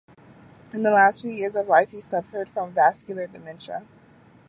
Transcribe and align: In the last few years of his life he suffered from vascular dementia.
In 0.73 0.81
the 0.81 0.89
last 0.89 1.21
few 1.21 1.29
years 1.29 1.53
of 1.55 1.65
his 1.65 1.69
life 1.69 1.91
he 1.91 2.01
suffered 2.01 2.49
from 2.49 2.73
vascular 2.73 3.27
dementia. 3.27 3.85